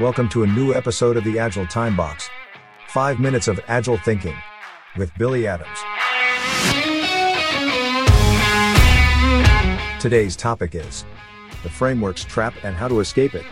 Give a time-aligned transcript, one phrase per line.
[0.00, 2.30] Welcome to a new episode of the Agile Time Box.
[2.86, 4.36] Five minutes of agile thinking
[4.96, 5.76] with Billy Adams.
[10.00, 11.04] Today's topic is
[11.64, 13.44] the framework's trap and how to escape it.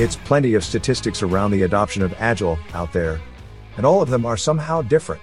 [0.00, 3.20] It's plenty of statistics around the adoption of Agile out there,
[3.76, 5.22] and all of them are somehow different.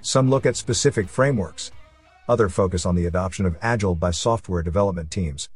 [0.00, 1.72] Some look at specific frameworks,
[2.28, 5.48] other focus on the adoption of Agile by software development teams,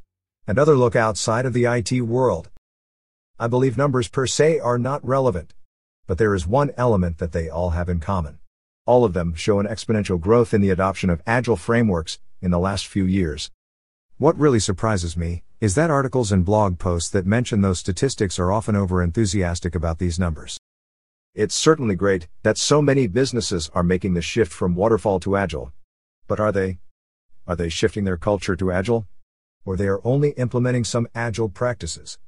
[0.46, 2.50] and other look outside of the IT world.
[3.38, 5.54] I believe numbers per se are not relevant,
[6.06, 8.38] but there is one element that they all have in common.
[8.86, 12.58] All of them show an exponential growth in the adoption of Agile frameworks in the
[12.58, 13.50] last few years.
[14.16, 18.50] What really surprises me is that articles and blog posts that mention those statistics are
[18.50, 20.58] often over enthusiastic about these numbers.
[21.34, 25.72] It's certainly great that so many businesses are making the shift from waterfall to agile.
[26.28, 26.78] But are they?
[27.46, 29.08] Are they shifting their culture to agile?
[29.64, 32.18] Or they are only implementing some agile practices?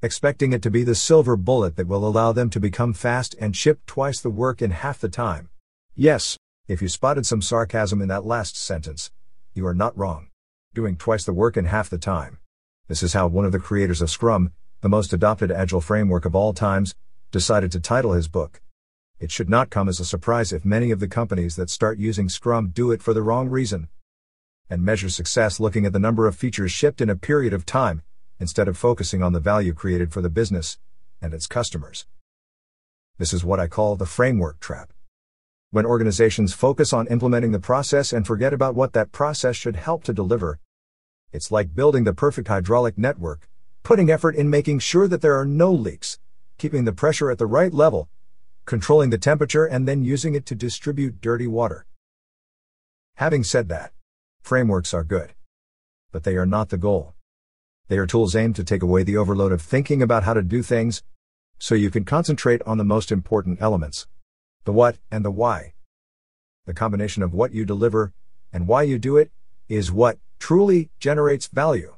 [0.00, 3.56] Expecting it to be the silver bullet that will allow them to become fast and
[3.56, 5.50] ship twice the work in half the time.
[5.96, 9.10] Yes, if you spotted some sarcasm in that last sentence,
[9.54, 10.28] you are not wrong.
[10.72, 12.38] Doing twice the work in half the time.
[12.86, 16.36] This is how one of the creators of Scrum, the most adopted agile framework of
[16.36, 16.94] all times,
[17.32, 18.60] decided to title his book.
[19.20, 22.28] It should not come as a surprise if many of the companies that start using
[22.28, 23.88] Scrum do it for the wrong reason
[24.70, 28.02] and measure success looking at the number of features shipped in a period of time
[28.38, 30.78] instead of focusing on the value created for the business
[31.20, 32.06] and its customers.
[33.18, 34.92] This is what I call the framework trap.
[35.70, 40.04] When organizations focus on implementing the process and forget about what that process should help
[40.04, 40.60] to deliver,
[41.32, 43.48] it's like building the perfect hydraulic network,
[43.82, 46.18] putting effort in making sure that there are no leaks,
[46.56, 48.08] keeping the pressure at the right level,
[48.68, 51.86] controlling the temperature, and then using it to distribute dirty water.
[53.14, 53.92] Having said that,
[54.42, 55.32] frameworks are good.
[56.12, 57.14] But they are not the goal.
[57.88, 60.62] They are tools aimed to take away the overload of thinking about how to do
[60.62, 61.02] things,
[61.58, 64.06] so you can concentrate on the most important elements
[64.64, 65.72] the what and the why.
[66.66, 68.12] The combination of what you deliver
[68.52, 69.30] and why you do it
[69.70, 71.96] is what truly generates value.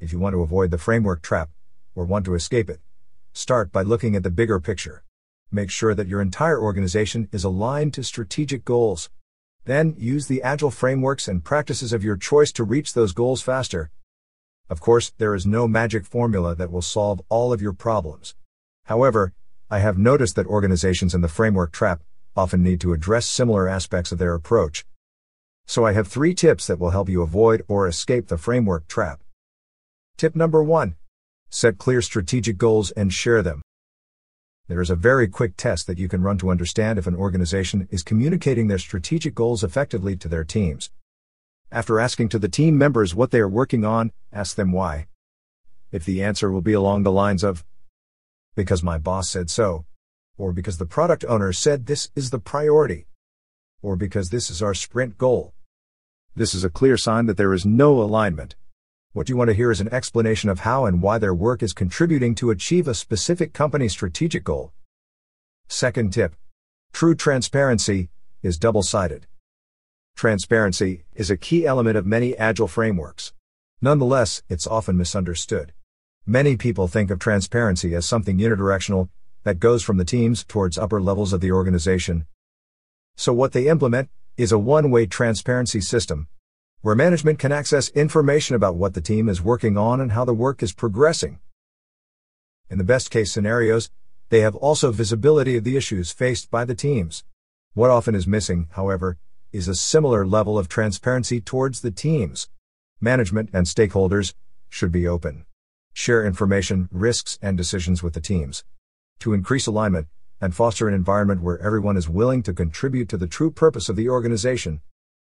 [0.00, 1.50] If you want to avoid the framework trap,
[1.94, 2.80] or want to escape it,
[3.32, 5.04] start by looking at the bigger picture.
[5.50, 9.08] Make sure that your entire organization is aligned to strategic goals.
[9.64, 13.90] Then use the agile frameworks and practices of your choice to reach those goals faster.
[14.68, 18.34] Of course, there is no magic formula that will solve all of your problems.
[18.84, 19.32] However,
[19.70, 22.02] I have noticed that organizations in the framework trap
[22.36, 24.84] often need to address similar aspects of their approach.
[25.66, 29.22] So I have three tips that will help you avoid or escape the framework trap.
[30.18, 30.96] Tip number one.
[31.48, 33.62] Set clear strategic goals and share them.
[34.68, 37.88] There is a very quick test that you can run to understand if an organization
[37.90, 40.90] is communicating their strategic goals effectively to their teams.
[41.72, 45.06] After asking to the team members what they are working on, ask them why.
[45.90, 47.64] If the answer will be along the lines of,
[48.56, 49.86] because my boss said so,
[50.36, 53.06] or because the product owner said this is the priority,
[53.80, 55.54] or because this is our sprint goal.
[56.36, 58.54] This is a clear sign that there is no alignment.
[59.18, 61.72] What you want to hear is an explanation of how and why their work is
[61.72, 64.70] contributing to achieve a specific company strategic goal.
[65.66, 66.36] Second tip.
[66.92, 68.10] True transparency
[68.44, 69.26] is double-sided.
[70.14, 73.32] Transparency is a key element of many agile frameworks.
[73.82, 75.72] Nonetheless, it's often misunderstood.
[76.24, 79.08] Many people think of transparency as something unidirectional
[79.42, 82.24] that goes from the teams towards upper levels of the organization.
[83.16, 86.28] So what they implement is a one-way transparency system,
[86.80, 90.32] where management can access information about what the team is working on and how the
[90.32, 91.40] work is progressing.
[92.70, 93.90] In the best case scenarios,
[94.28, 97.24] they have also visibility of the issues faced by the teams.
[97.74, 99.18] What often is missing, however,
[99.52, 102.48] is a similar level of transparency towards the teams.
[103.00, 104.34] Management and stakeholders
[104.68, 105.46] should be open.
[105.92, 108.62] Share information, risks, and decisions with the teams.
[109.20, 110.06] To increase alignment,
[110.40, 113.96] and foster an environment where everyone is willing to contribute to the true purpose of
[113.96, 114.80] the organization,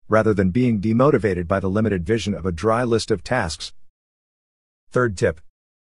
[0.07, 3.73] rather than being demotivated by the limited vision of a dry list of tasks.
[4.89, 5.41] Third tip.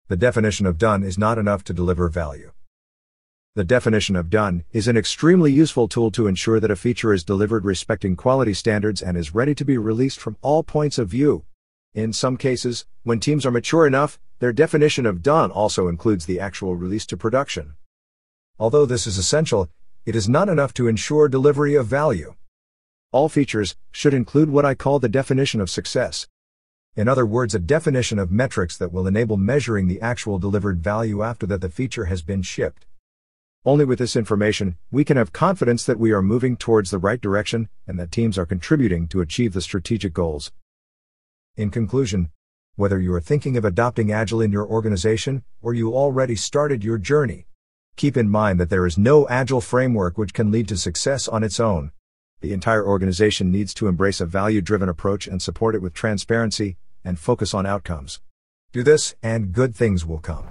[0.08, 2.52] The definition of done is not enough to deliver value.
[3.54, 7.24] The definition of done is an extremely useful tool to ensure that a feature is
[7.24, 11.44] delivered respecting quality standards and is ready to be released from all points of view.
[11.94, 16.38] In some cases, when teams are mature enough, their definition of done also includes the
[16.38, 17.74] actual release to production.
[18.58, 19.68] Although this is essential,
[20.06, 22.34] it is not enough to ensure delivery of value.
[23.10, 26.26] All features should include what I call the definition of success.
[26.94, 31.22] In other words, a definition of metrics that will enable measuring the actual delivered value
[31.22, 32.84] after that the feature has been shipped.
[33.64, 37.18] Only with this information, we can have confidence that we are moving towards the right
[37.18, 40.52] direction and that teams are contributing to achieve the strategic goals.
[41.56, 42.28] In conclusion,
[42.76, 46.98] whether you are thinking of adopting Agile in your organization or you already started your
[46.98, 47.46] journey,
[47.96, 51.42] keep in mind that there is no Agile framework which can lead to success on
[51.42, 51.90] its own.
[52.40, 56.76] The entire organization needs to embrace a value driven approach and support it with transparency
[57.04, 58.20] and focus on outcomes.
[58.72, 60.46] Do this, and good things will come.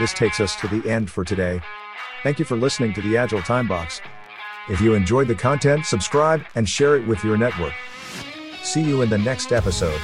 [0.00, 1.60] This takes us to the end for today.
[2.22, 4.00] Thank you for listening to the Agile Time Box.
[4.68, 7.74] If you enjoyed the content, subscribe and share it with your network.
[8.62, 10.00] See you in the next episode.